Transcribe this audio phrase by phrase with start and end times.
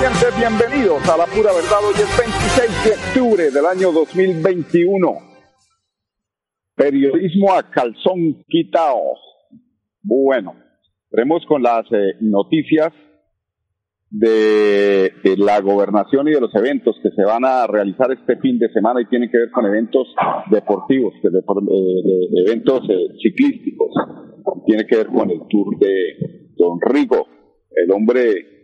[0.00, 1.82] A la pura verdad.
[1.82, 5.12] Hoy es 26 de octubre del año 2021.
[6.76, 9.00] Periodismo a calzón quitado.
[10.02, 10.54] Bueno,
[11.10, 12.92] veremos con las eh, noticias
[14.10, 18.72] de, la gobernación y de los eventos que se van a realizar este fin de
[18.72, 20.06] semana y tienen que ver con eventos
[20.50, 23.90] deportivos, de, eh, eventos eh, ciclísticos.
[24.64, 27.26] Tiene que ver con el Tour de Don Rigo,
[27.70, 28.57] el hombre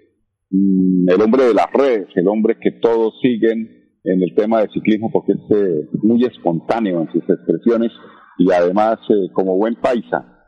[1.08, 5.10] el hombre de las redes, el hombre que todos siguen en el tema de ciclismo
[5.10, 7.90] porque es eh, muy espontáneo en sus expresiones
[8.38, 10.46] y además eh, como buen paisa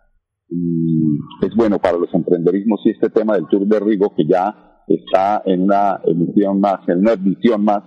[0.51, 4.55] mm, es bueno para los emprenderismos y este tema del Tour de Rigo que ya
[4.87, 7.83] está en una emisión más, en una edición más,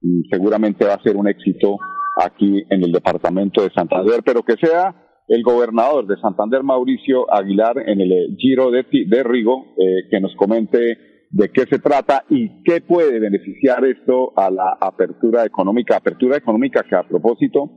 [0.00, 1.76] y seguramente va a ser un éxito
[2.20, 7.76] aquí en el departamento de Santander, pero que sea el gobernador de Santander, Mauricio Aguilar,
[7.86, 9.66] en el eh, Giro de, de Rigo,
[10.10, 15.44] que nos comente de qué se trata y qué puede beneficiar esto a la apertura
[15.44, 15.96] económica.
[15.96, 17.70] Apertura económica que a propósito,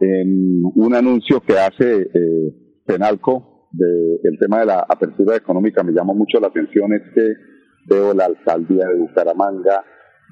[0.00, 6.12] en un anuncio que hace eh, Penalco del tema de la apertura económica me llama
[6.12, 7.24] mucho la atención es que
[7.86, 9.84] veo la alcaldía de Bucaramanga,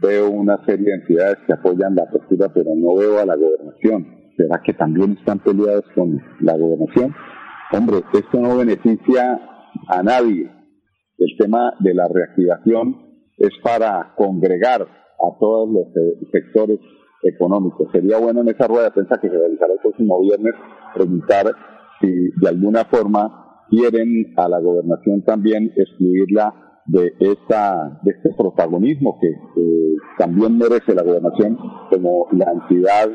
[0.02, 4.06] veo una serie de entidades que apoyan la apertura, pero no veo a la gobernación.
[4.36, 7.14] ¿Será que también están peleados con la gobernación?
[7.72, 9.40] Hombre, esto no beneficia
[9.88, 10.50] a nadie
[11.18, 12.96] el tema de la reactivación
[13.36, 15.86] es para congregar a todos los
[16.32, 16.78] sectores
[17.22, 17.88] económicos.
[17.92, 20.54] Sería bueno en esa rueda de prensa que se realizará el próximo viernes
[20.94, 21.46] preguntar
[22.00, 29.18] si de alguna forma quieren a la gobernación también excluirla de esta de este protagonismo
[29.20, 29.28] que
[30.16, 31.58] también merece la gobernación
[31.90, 33.10] como la entidad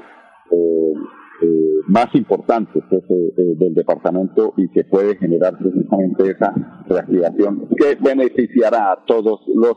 [0.52, 0.94] eh,
[1.42, 1.46] eh,
[1.88, 6.54] más importantes eh, eh, del departamento y que puede generar precisamente esa
[6.88, 9.74] reactivación que beneficiará a todos los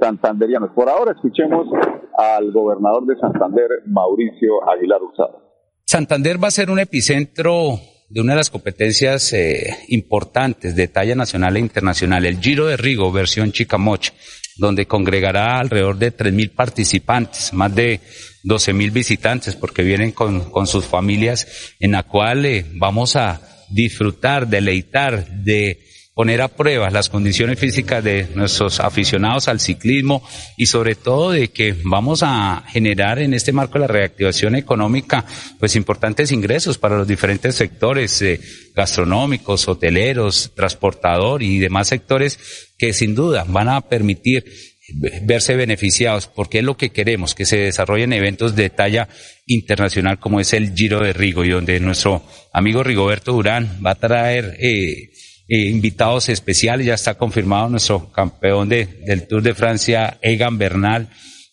[0.00, 0.70] santanderianos.
[0.74, 1.68] Por ahora escuchemos
[2.18, 5.42] al gobernador de Santander, Mauricio Aguilar Usado.
[5.84, 7.78] Santander va a ser un epicentro
[8.08, 9.34] de una de las competencias
[9.88, 14.08] importantes de talla nacional e internacional, el Giro de Rigo, versión Chicamoch,
[14.58, 18.00] donde congregará alrededor de 3.000 participantes, más de
[18.46, 24.46] 12.000 visitantes, porque vienen con, con, sus familias, en la cual eh, vamos a disfrutar,
[24.48, 25.80] deleitar, de
[26.16, 31.48] poner a prueba las condiciones físicas de nuestros aficionados al ciclismo y sobre todo de
[31.48, 35.26] que vamos a generar en este marco de la reactivación económica
[35.58, 38.40] pues importantes ingresos para los diferentes sectores eh,
[38.74, 42.38] gastronómicos, hoteleros, transportador y demás sectores
[42.78, 44.46] que sin duda van a permitir
[45.22, 49.08] verse beneficiados, porque es lo que queremos, que se desarrollen eventos de talla
[49.46, 53.94] internacional como es el Giro de Rigo y donde nuestro amigo Rigoberto Durán va a
[53.96, 55.10] traer eh,
[55.48, 61.08] eh, invitados especiales, ya está confirmado nuestro campeón de, del Tour de Francia, Egan Bernal,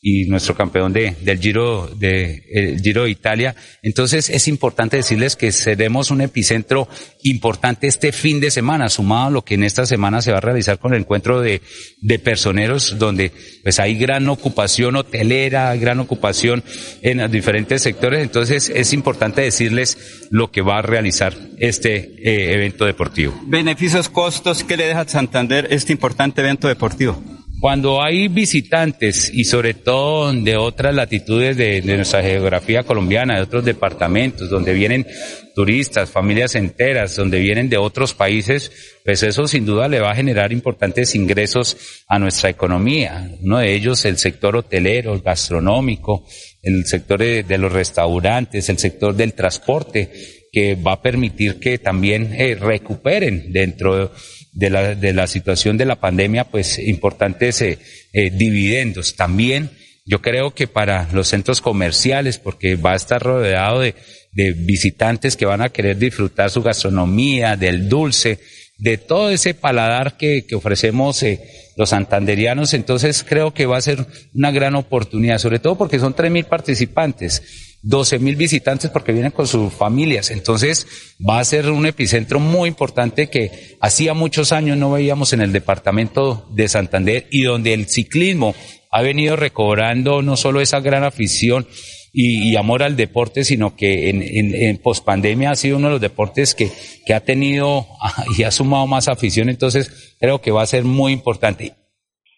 [0.05, 3.55] y nuestro campeón de, del Giro de, el Giro de Italia.
[3.81, 6.89] Entonces es importante decirles que seremos un epicentro
[7.23, 10.41] importante este fin de semana, sumado a lo que en esta semana se va a
[10.41, 11.61] realizar con el encuentro de,
[12.01, 13.31] de personeros, donde
[13.63, 16.65] pues hay gran ocupación hotelera, gran ocupación
[17.01, 18.21] en los diferentes sectores.
[18.21, 23.39] Entonces es importante decirles lo que va a realizar este eh, evento deportivo.
[23.45, 27.23] Beneficios, costos, ¿qué le deja a Santander este importante evento deportivo?
[27.63, 33.63] Cuando hay visitantes y sobre todo de otras latitudes de, nuestra geografía colombiana, de otros
[33.63, 35.07] departamentos, donde vienen
[35.55, 38.69] turistas, familias enteras, donde vienen de otros países,
[39.05, 41.77] pues eso sin duda le va a generar importantes ingresos
[42.09, 43.31] a nuestra economía.
[43.39, 46.27] Uno de ellos el sector hotelero, gastronómico,
[46.61, 50.11] el sector de, los restaurantes, el sector del transporte,
[50.51, 54.09] que va a permitir que también eh, recuperen dentro de
[54.53, 57.79] de la, de la situación de la pandemia, pues importantes eh,
[58.13, 59.15] eh, dividendos.
[59.15, 59.71] También
[60.05, 63.95] yo creo que para los centros comerciales, porque va a estar rodeado de,
[64.33, 68.39] de visitantes que van a querer disfrutar su gastronomía, del dulce,
[68.77, 71.39] de todo ese paladar que, que ofrecemos eh,
[71.77, 72.73] los santanderianos.
[72.73, 77.72] Entonces creo que va a ser una gran oportunidad, sobre todo porque son 3.000 participantes.
[77.83, 80.31] 12 mil visitantes porque vienen con sus familias.
[80.31, 80.87] Entonces
[81.27, 85.51] va a ser un epicentro muy importante que hacía muchos años no veíamos en el
[85.51, 88.55] departamento de Santander y donde el ciclismo
[88.89, 91.67] ha venido recobrando no solo esa gran afición
[92.15, 96.01] y, amor al deporte, sino que en, en, en pospandemia ha sido uno de los
[96.01, 96.69] deportes que,
[97.07, 97.87] que ha tenido
[98.37, 99.49] y ha sumado más afición.
[99.49, 101.73] Entonces creo que va a ser muy importante.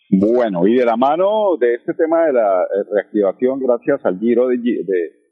[0.09, 4.48] Bueno, y de la mano de este tema de la eh, reactivación, gracias al giro
[4.48, 5.25] de, de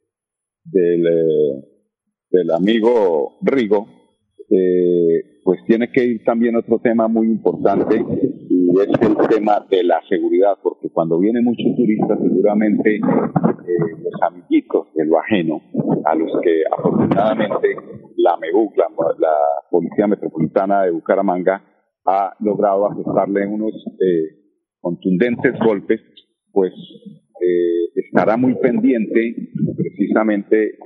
[0.63, 1.63] del, eh,
[2.29, 3.87] del amigo Rigo,
[4.49, 7.95] eh, pues tiene que ir también otro tema muy importante
[8.49, 12.99] y es el tema de la seguridad, porque cuando vienen muchos turistas seguramente eh,
[14.03, 15.61] los amiguitos de lo ajeno,
[16.05, 17.75] a los que afortunadamente
[18.17, 18.87] la MEBUC, la,
[19.19, 19.33] la
[19.69, 21.63] Policía Metropolitana de Bucaramanga,
[22.05, 24.43] ha logrado ajustarle unos eh,
[24.79, 26.01] contundentes golpes,
[26.51, 26.73] pues
[27.41, 29.35] eh, estará muy pendiente
[29.75, 30.77] precisamente eh,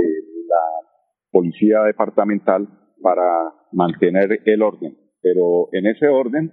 [0.48, 0.88] la
[1.32, 2.68] policía departamental
[3.02, 4.98] para mantener el orden.
[5.22, 6.52] Pero en ese orden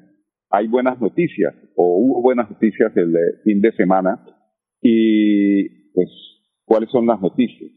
[0.50, 4.25] hay buenas noticias, o hubo buenas noticias el eh, fin de semana,
[4.81, 6.08] y pues,
[6.64, 7.70] ¿cuáles son las noticias?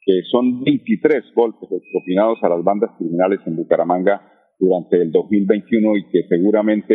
[0.00, 4.22] Que son 23 golpes propinados a las bandas criminales en Bucaramanga
[4.58, 6.94] durante el 2021 y que seguramente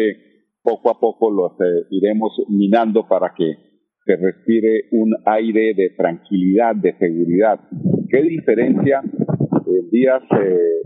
[0.64, 1.52] poco a poco los
[1.92, 3.73] iremos minando para que
[4.06, 7.60] se respire un aire de tranquilidad, de seguridad.
[8.10, 10.82] ¿Qué diferencia en días, eh,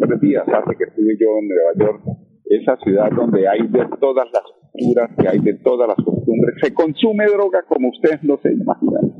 [0.00, 2.02] tres días hace que estuve yo en Nueva York,
[2.44, 4.42] esa ciudad donde hay de todas las
[4.72, 9.12] culturas, que hay de todas las costumbres, se consume droga como ustedes no se imaginan,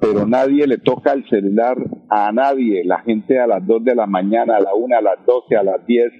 [0.00, 1.76] pero nadie le toca el celular
[2.10, 5.24] a nadie, la gente a las dos de la mañana, a la una, a las
[5.26, 6.12] doce, a las diez,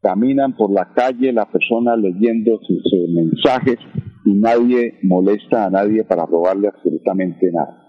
[0.00, 2.82] caminan por la calle, la persona leyendo sus
[3.12, 3.78] mensajes,
[4.26, 7.86] y nadie molesta a nadie para robarle absolutamente nada.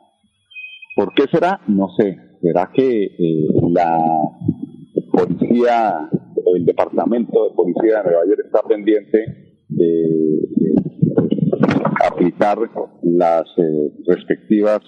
[0.95, 1.59] ¿Por qué será?
[1.67, 2.15] No sé.
[2.41, 3.99] ¿Será que eh, la
[5.11, 6.09] policía,
[6.55, 9.17] el departamento de policía de Nueva York está pendiente
[9.67, 10.39] de,
[12.05, 12.59] aplicar
[13.01, 14.81] las eh, respectivas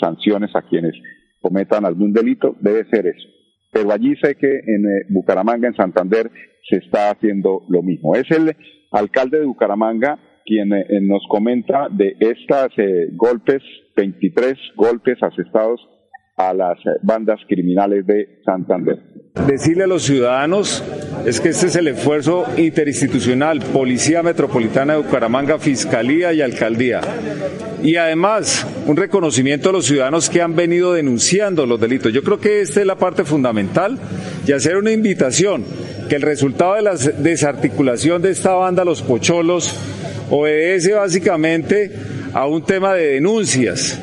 [0.00, 0.94] sanciones a quienes
[1.40, 2.54] cometan algún delito?
[2.60, 3.28] Debe ser eso.
[3.72, 6.30] Pero allí sé que en eh, Bucaramanga, en Santander,
[6.70, 8.14] se está haciendo lo mismo.
[8.14, 8.54] Es el
[8.92, 13.62] alcalde de Bucaramanga quien eh, nos comenta de estos eh, golpes,
[13.96, 15.80] 23 golpes asestados
[16.36, 18.98] a las eh, bandas criminales de Santander.
[19.46, 20.84] Decirle a los ciudadanos
[21.26, 27.00] es que este es el esfuerzo interinstitucional, Policía Metropolitana de Bucaramanga, Fiscalía y Alcaldía.
[27.82, 32.12] Y además, un reconocimiento a los ciudadanos que han venido denunciando los delitos.
[32.12, 33.98] Yo creo que esta es la parte fundamental
[34.46, 35.64] y hacer una invitación
[36.08, 39.74] que el resultado de la desarticulación de esta banda, los pocholos,
[40.34, 41.92] obedece básicamente
[42.32, 44.00] a un tema de denuncias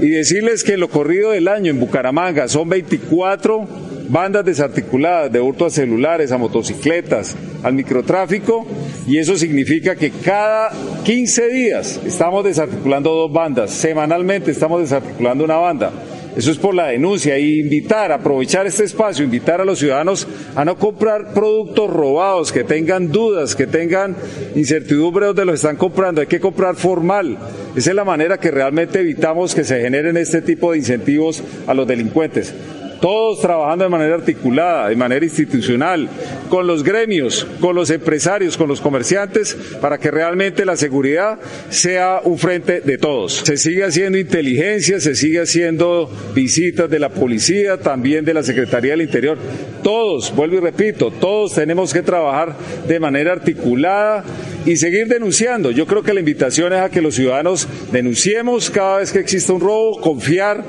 [0.00, 3.66] y decirles que en lo corrido del año en Bucaramanga son 24
[4.08, 7.34] bandas desarticuladas de hurto a celulares, a motocicletas,
[7.64, 8.64] al microtráfico
[9.08, 10.70] y eso significa que cada
[11.02, 15.90] 15 días estamos desarticulando dos bandas, semanalmente estamos desarticulando una banda.
[16.36, 20.64] Eso es por la denuncia y invitar, aprovechar este espacio, invitar a los ciudadanos a
[20.64, 24.16] no comprar productos robados, que tengan dudas, que tengan
[24.54, 26.20] incertidumbre donde los están comprando.
[26.20, 27.38] Hay que comprar formal.
[27.76, 31.74] Esa es la manera que realmente evitamos que se generen este tipo de incentivos a
[31.74, 32.54] los delincuentes
[33.02, 36.08] todos trabajando de manera articulada, de manera institucional,
[36.48, 42.20] con los gremios, con los empresarios, con los comerciantes, para que realmente la seguridad sea
[42.22, 43.42] un frente de todos.
[43.44, 48.92] Se sigue haciendo inteligencia, se sigue haciendo visitas de la policía, también de la Secretaría
[48.92, 49.36] del Interior.
[49.82, 52.54] Todos, vuelvo y repito, todos tenemos que trabajar
[52.86, 54.22] de manera articulada
[54.64, 55.72] y seguir denunciando.
[55.72, 59.52] Yo creo que la invitación es a que los ciudadanos denunciemos cada vez que exista
[59.52, 60.62] un robo, confiar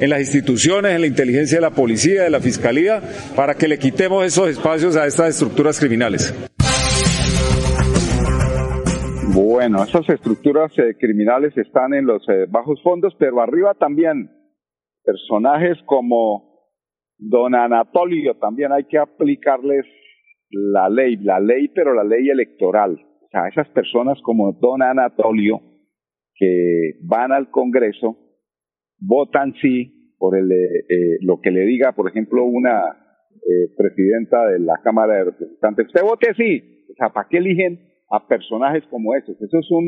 [0.00, 3.02] en las instituciones, en la inteligencia de la policía, de la fiscalía,
[3.36, 6.34] para que le quitemos esos espacios a estas estructuras criminales.
[9.34, 14.30] Bueno, esas estructuras eh, criminales están en los eh, bajos fondos, pero arriba también
[15.02, 16.70] personajes como
[17.18, 19.84] don Anatolio, también hay que aplicarles
[20.50, 22.92] la ley, la ley, pero la ley electoral.
[22.92, 25.60] O sea, esas personas como don Anatolio
[26.36, 28.23] que van al Congreso
[28.98, 32.80] votan sí por el, eh, eh, lo que le diga, por ejemplo, una
[33.34, 35.86] eh, presidenta de la Cámara de Representantes.
[35.86, 36.86] Usted vote sí.
[36.90, 39.40] O sea, ¿para qué eligen a personajes como esos?
[39.40, 39.84] Esos son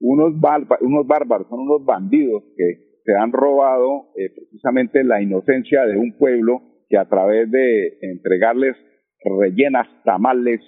[0.00, 0.34] unos,
[0.80, 6.60] unos bárbaros, son unos bandidos que se han robado precisamente la inocencia de un pueblo
[6.88, 8.76] que a través de entregarles
[9.24, 10.60] rellenas tamales,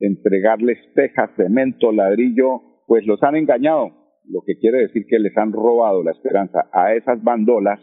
[0.00, 3.90] entregarles tejas, cemento, ladrillo, pues los han engañado,
[4.28, 7.80] lo que quiere decir que les han robado la esperanza a esas bandolas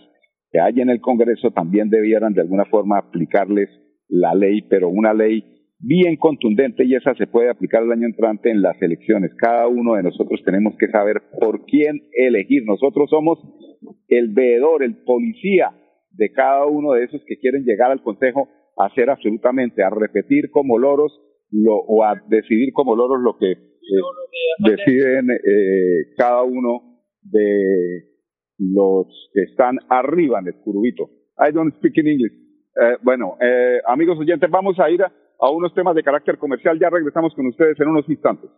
[0.51, 3.69] que hay en el Congreso, también debieran de alguna forma aplicarles
[4.07, 5.43] la ley, pero una ley
[5.79, 9.31] bien contundente y esa se puede aplicar el año entrante en las elecciones.
[9.35, 12.63] Cada uno de nosotros tenemos que saber por quién elegir.
[12.65, 13.39] Nosotros somos
[14.07, 15.71] el veedor, el policía
[16.11, 18.47] de cada uno de esos que quieren llegar al Consejo
[18.77, 21.11] a hacer absolutamente, a repetir como loros
[21.53, 23.57] lo, o a decidir como loros lo que eh,
[24.59, 28.09] deciden eh, cada uno de
[28.59, 31.09] los que están arriba en el curubito.
[31.37, 32.33] I don't speak in English.
[32.33, 36.79] Eh, bueno, eh, amigos oyentes, vamos a ir a, a unos temas de carácter comercial.
[36.79, 38.49] Ya regresamos con ustedes en unos instantes.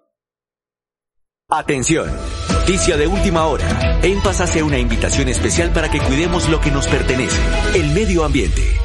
[1.50, 2.08] Atención.
[2.52, 3.66] Noticia de última hora.
[4.02, 7.38] En Paz hace una invitación especial para que cuidemos lo que nos pertenece,
[7.78, 8.85] el medio ambiente.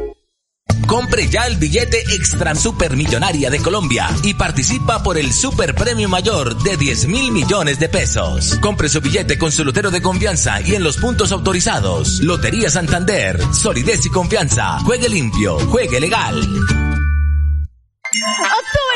[1.01, 6.07] Compre ya el billete Extra Super Millonaria de Colombia y participa por el Super Premio
[6.07, 8.59] Mayor de 10 mil millones de pesos.
[8.61, 12.19] Compre su billete con su lotero de confianza y en los puntos autorizados.
[12.19, 14.79] Lotería Santander, solidez y confianza.
[14.81, 16.37] Juegue limpio, juegue legal.
[16.37, 16.77] October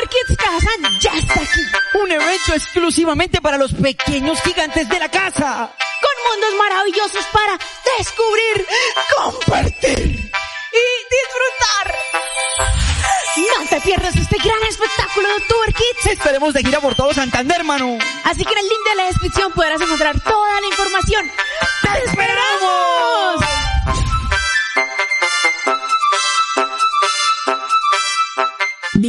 [0.08, 1.60] Kids Kazan ya está aquí.
[2.04, 5.72] Un evento exclusivamente para los pequeños gigantes de la casa.
[6.00, 7.58] Con mundos maravillosos para
[7.98, 8.64] descubrir,
[9.16, 10.15] compartir
[11.22, 11.86] disfrutar.
[13.36, 16.06] No te pierdas este gran espectáculo de October Kids.
[16.12, 17.98] Estaremos de gira por todo Santander, hermano.
[18.24, 21.30] Así que en el link de la descripción podrás encontrar toda la información.
[21.82, 23.65] ¡Te esperamos!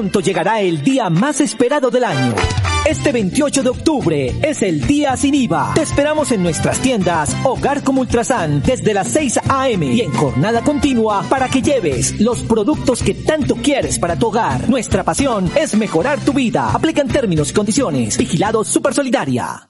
[0.00, 2.34] Pronto llegará el día más esperado del año.
[2.86, 5.74] Este 28 de octubre es el día sin IVA.
[5.74, 9.84] Te esperamos en nuestras tiendas Hogar como Ultrasan desde las 6 a.m.
[9.84, 14.70] y en jornada continua para que lleves los productos que tanto quieres para tu hogar.
[14.70, 16.70] Nuestra pasión es mejorar tu vida.
[16.72, 18.16] Aplican términos y condiciones.
[18.16, 19.69] Vigilado Super Solidaria.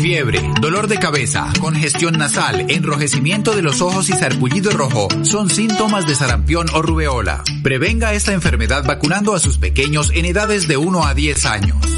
[0.00, 6.06] Fiebre, dolor de cabeza, congestión nasal, enrojecimiento de los ojos y sarpullido rojo son síntomas
[6.06, 7.42] de sarampión o rubeola.
[7.64, 11.97] Prevenga esta enfermedad vacunando a sus pequeños en edades de 1 a 10 años.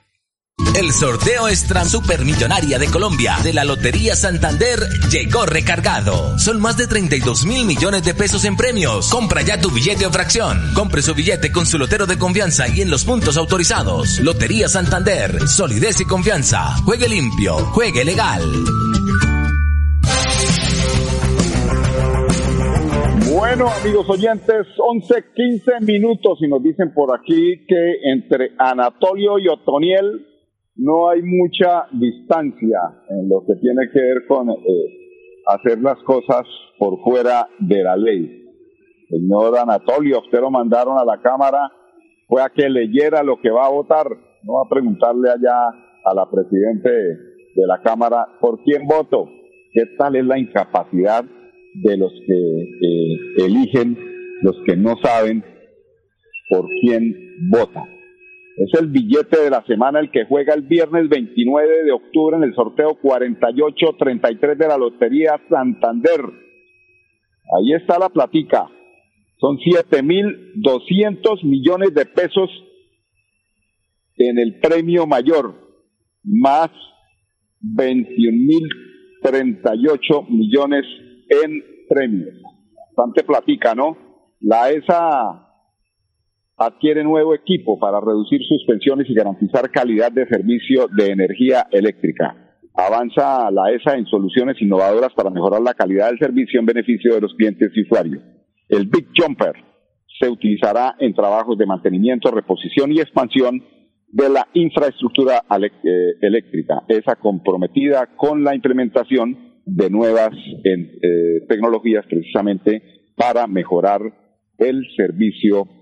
[0.75, 4.79] El sorteo extra supermillonaria de Colombia de la Lotería Santander
[5.11, 6.39] llegó recargado.
[6.39, 9.09] Son más de 32 mil millones de pesos en premios.
[9.09, 10.73] Compra ya tu billete o fracción.
[10.73, 14.19] Compre su billete con su lotero de confianza y en los puntos autorizados.
[14.21, 16.75] Lotería Santander, solidez y confianza.
[16.85, 18.41] Juegue limpio, juegue legal.
[23.33, 29.47] Bueno, amigos oyentes, 11, 15 minutos y nos dicen por aquí que entre Anatolio y
[29.47, 30.30] Otoniel
[30.75, 34.55] no hay mucha distancia en lo que tiene que ver con eh,
[35.47, 36.43] hacer las cosas
[36.77, 38.37] por fuera de la ley.
[39.09, 41.69] Señor Anatolio, usted lo mandaron a la Cámara,
[42.27, 44.07] fue a que leyera lo que va a votar,
[44.43, 45.67] no a preguntarle allá
[46.05, 49.27] a la Presidente de la Cámara por quién voto.
[49.73, 51.25] ¿Qué tal es la incapacidad
[51.73, 53.97] de los que eligen,
[54.41, 55.43] los que no saben
[56.49, 57.15] por quién
[57.49, 58.00] votan.
[58.63, 62.43] Es el billete de la semana el que juega el viernes 29 de octubre en
[62.43, 66.21] el sorteo 4833 de la Lotería Santander.
[67.57, 68.69] Ahí está la platica.
[69.39, 72.51] Son 7.200 millones de pesos
[74.17, 75.55] en el premio mayor,
[76.23, 76.69] más
[77.61, 80.85] 21.038 millones
[81.43, 82.35] en premios.
[82.95, 83.97] Bastante platica, ¿no?
[84.39, 85.50] La ESA
[86.65, 92.35] adquiere nuevo equipo para reducir suspensiones y garantizar calidad de servicio de energía eléctrica.
[92.73, 97.21] Avanza la ESA en soluciones innovadoras para mejorar la calidad del servicio en beneficio de
[97.21, 98.23] los clientes y usuarios.
[98.69, 99.53] El Big Jumper
[100.19, 103.63] se utilizará en trabajos de mantenimiento, reposición y expansión
[104.07, 105.69] de la infraestructura eh,
[106.21, 106.83] eléctrica.
[106.87, 110.31] ESA comprometida con la implementación de nuevas
[110.63, 112.81] eh, tecnologías precisamente
[113.15, 114.01] para mejorar
[114.57, 115.80] el servicio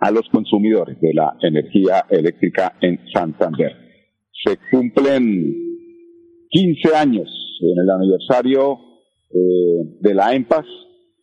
[0.00, 3.72] a los consumidores de la energía eléctrica en Santander.
[4.44, 5.54] Se cumplen
[6.48, 7.28] 15 años
[7.60, 8.78] en el aniversario
[9.30, 10.66] eh, de la EMPAS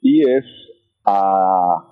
[0.01, 0.45] y es
[1.05, 1.83] a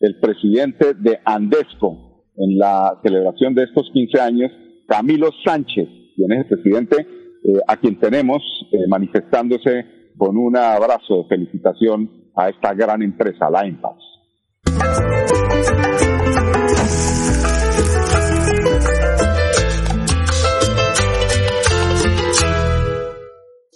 [0.00, 4.52] el presidente de Andesco en la celebración de estos 15 años,
[4.86, 11.22] Camilo Sánchez, quien es el presidente eh, a quien tenemos eh, manifestándose con un abrazo
[11.22, 15.43] de felicitación a esta gran empresa, la IMPAS.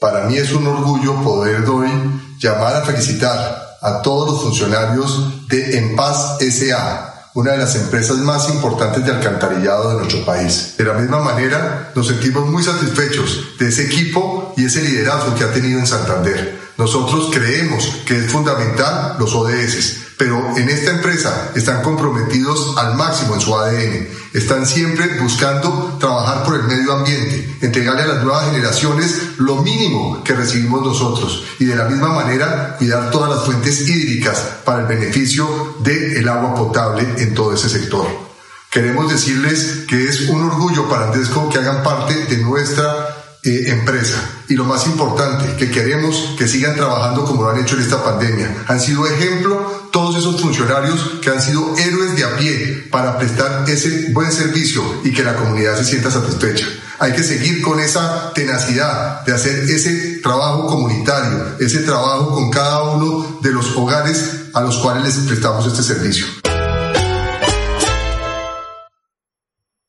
[0.01, 1.89] Para mí es un orgullo poder hoy
[2.39, 8.19] llamar a felicitar a todos los funcionarios de En Paz SA, una de las empresas
[8.19, 10.75] más importantes de alcantarillado de nuestro país.
[10.79, 15.43] De la misma manera, nos sentimos muy satisfechos de ese equipo y ese liderazgo que
[15.43, 16.61] ha tenido en Santander.
[16.77, 23.35] Nosotros creemos que es fundamental los ODS, pero en esta empresa están comprometidos al máximo
[23.35, 24.09] en su ADN.
[24.35, 30.23] Están siempre buscando trabajar por el medio ambiente, entregarle a las nuevas generaciones lo mínimo
[30.25, 34.87] que recibimos nosotros y de la misma manera cuidar todas las fuentes hídricas para el
[34.87, 38.07] beneficio del agua potable en todo ese sector.
[38.71, 44.19] Queremos decirles que es un orgullo para Andesco que hagan parte de nuestra eh, empresa.
[44.49, 48.03] Y lo más importante, que queremos que sigan trabajando como lo han hecho en esta
[48.03, 48.65] pandemia.
[48.67, 53.69] Han sido ejemplo todos esos funcionarios que han sido héroes de a pie para prestar
[53.69, 56.67] ese buen servicio y que la comunidad se sienta satisfecha.
[57.01, 62.95] Hay que seguir con esa tenacidad de hacer ese trabajo comunitario, ese trabajo con cada
[62.95, 66.27] uno de los hogares a los cuales les prestamos este servicio.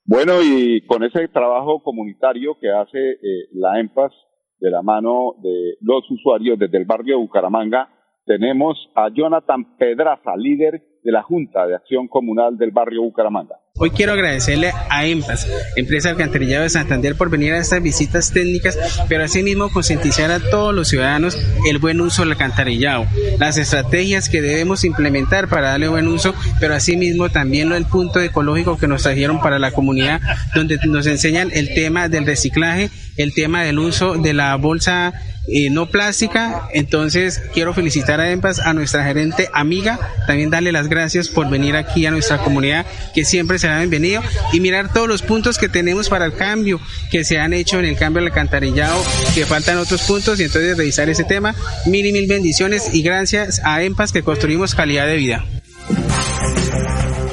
[0.06, 4.12] Bueno, y con ese trabajo comunitario que hace eh, la EMPAS
[4.58, 7.99] de la mano de los usuarios desde el barrio de Bucaramanga,
[8.30, 13.56] tenemos a Jonathan Pedraza, líder de la Junta de Acción Comunal del barrio Bucaramanga.
[13.80, 19.04] Hoy quiero agradecerle a EMPAS, Empresa Alcantarillado de Santander, por venir a estas visitas técnicas,
[19.10, 23.06] pero asimismo concientizar a todos los ciudadanos el buen uso del alcantarillado,
[23.40, 28.78] las estrategias que debemos implementar para darle buen uso, pero asimismo también el punto ecológico
[28.78, 30.22] que nos trajeron para la comunidad,
[30.54, 35.14] donde nos enseñan el tema del reciclaje, el tema del uso de la bolsa
[35.48, 36.68] eh, no plástica.
[36.74, 41.76] Entonces quiero felicitar a EMPAS, a nuestra gerente amiga, también darle las gracias por venir
[41.76, 44.22] aquí a nuestra comunidad, que siempre se bienvenido
[44.52, 46.80] y mirar todos los puntos que tenemos para el cambio
[47.12, 49.02] que se han hecho en el cambio del alcantarillado,
[49.34, 51.56] que faltan otros puntos y entonces revisar ese tema.
[51.86, 55.46] Mil y mil bendiciones y gracias a EMPAS que construimos calidad de vida.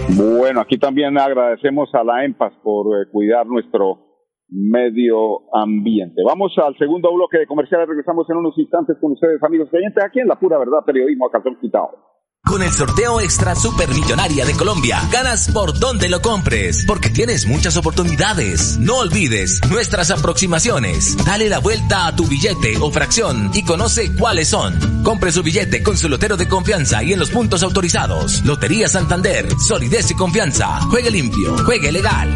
[0.09, 4.06] Bueno, aquí también agradecemos a la EMPAS por eh, cuidar nuestro
[4.49, 6.23] medio ambiente.
[6.25, 7.89] Vamos al segundo bloque de comerciales.
[7.89, 11.31] Regresamos en unos instantes con ustedes, amigos oyentes, aquí en La Pura Verdad Periodismo a
[11.31, 12.17] Calzón Quitado.
[12.47, 17.77] Con el sorteo Extra Supermillonaria de Colombia, ganas por donde lo compres, porque tienes muchas
[17.77, 18.79] oportunidades.
[18.79, 21.17] No olvides nuestras aproximaciones.
[21.27, 25.03] Dale la vuelta a tu billete o fracción y conoce cuáles son.
[25.03, 28.45] Compre su billete con su lotero de confianza y en los puntos autorizados.
[28.47, 30.81] Lotería Santander, solidez y confianza.
[30.89, 32.29] Juegue limpio, juegue legal.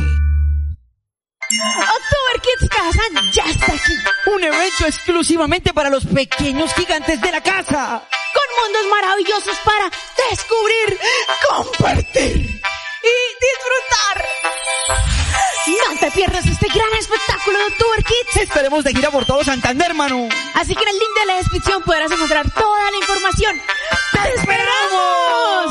[2.50, 3.92] October Kids Kazan ya está aquí.
[4.26, 9.90] Un evento exclusivamente para los pequeños gigantes de la casa con mundos maravillosos para
[10.30, 10.98] descubrir,
[11.48, 14.28] compartir y disfrutar.
[15.66, 18.42] No te pierdas este gran espectáculo de Tour Kids.
[18.42, 20.28] Estaremos de gira por todo Santander, hermano.
[20.54, 23.60] Así que en el link de la descripción podrás encontrar toda la información.
[24.12, 25.70] ¡Te esperamos!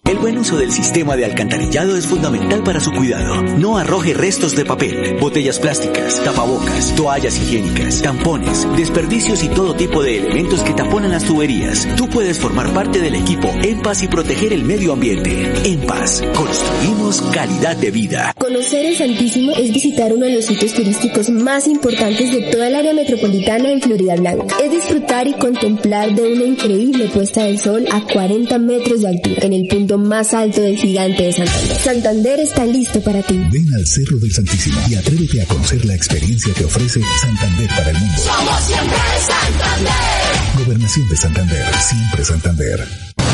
[0.11, 3.41] El buen uso del sistema de alcantarillado es fundamental para su cuidado.
[3.57, 10.03] No arroje restos de papel, botellas plásticas, tapabocas, toallas higiénicas, tampones, desperdicios y todo tipo
[10.03, 11.87] de elementos que taponan las tuberías.
[11.95, 15.49] Tú puedes formar parte del equipo En Paz y proteger el medio ambiente.
[15.63, 18.33] En Paz, construimos calidad de vida.
[18.37, 22.75] Conocer el Santísimo es visitar uno de los sitios turísticos más importantes de toda el
[22.75, 24.57] área metropolitana en Florida Blanca.
[24.61, 29.45] Es disfrutar y contemplar de una increíble puesta del sol a 40 metros de altura
[29.45, 31.77] en el punto más alto del gigante de Santander.
[31.77, 33.37] Santander está listo para ti.
[33.51, 37.91] Ven al Cerro del Santísimo y atrévete a conocer la experiencia que ofrece Santander para
[37.91, 38.17] el mundo.
[38.17, 40.65] Somos siempre Santander.
[40.65, 43.20] Gobernación de Santander, siempre Santander.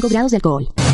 [0.00, 0.83] grados de alcohol.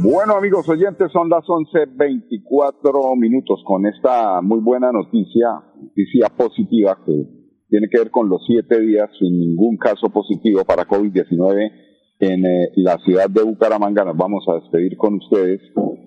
[0.00, 7.12] Bueno, amigos oyentes, son las 11.24 minutos con esta muy buena noticia, noticia positiva que
[7.68, 11.72] tiene que ver con los siete días sin ningún caso positivo para COVID-19
[12.20, 14.04] en eh, la ciudad de Bucaramanga.
[14.04, 15.60] Nos vamos a despedir con ustedes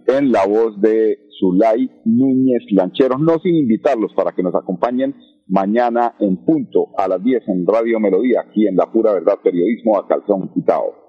[0.08, 5.16] en la voz de Zulay Núñez Lancheros, no sin invitarlos para que nos acompañen
[5.48, 9.98] mañana en punto a las 10 en Radio Melodía, aquí en La Pura Verdad Periodismo
[9.98, 11.01] a Calzón Quitado.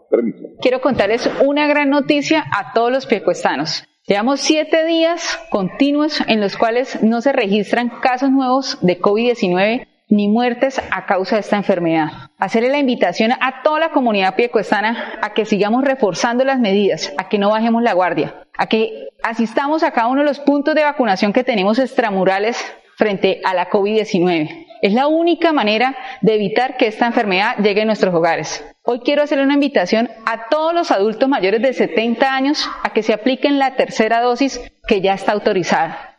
[0.61, 3.85] Quiero contarles una gran noticia a todos los piecuestanos.
[4.07, 10.29] Llevamos siete días continuos en los cuales no se registran casos nuevos de COVID-19 ni
[10.29, 12.11] muertes a causa de esta enfermedad.
[12.39, 17.29] Hacerle la invitación a toda la comunidad piecuestana a que sigamos reforzando las medidas, a
[17.29, 20.83] que no bajemos la guardia, a que asistamos a cada uno de los puntos de
[20.83, 22.63] vacunación que tenemos extramurales
[22.97, 24.67] frente a la COVID-19.
[24.83, 28.65] Es la única manera de evitar que esta enfermedad llegue a nuestros hogares.
[28.83, 33.05] Hoy quiero hacerle una invitación a todos los adultos mayores de 70 años a que
[33.05, 36.19] se apliquen la tercera dosis que ya está autorizada.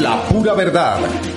[0.00, 1.00] La pura verdad.